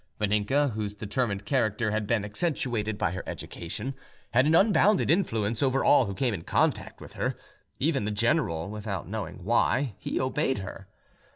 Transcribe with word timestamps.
Vaninka, 0.19 0.71
whose 0.71 0.95
determined 0.95 1.45
character 1.45 1.91
had 1.91 2.07
been 2.07 2.25
accentuated 2.25 2.97
by 2.97 3.11
her 3.11 3.21
education, 3.27 3.93
had 4.31 4.47
an 4.47 4.55
unbounded 4.55 5.11
influence 5.11 5.61
over 5.61 5.83
all 5.83 6.05
who 6.07 6.15
came 6.15 6.33
in 6.33 6.41
contact 6.41 6.99
with 6.99 7.13
her; 7.13 7.37
even 7.79 8.03
the 8.03 8.09
general, 8.09 8.71
without 8.71 9.07
knowing 9.07 9.43
why, 9.45 9.93
obeyed 10.17 10.57
her. 10.57 10.87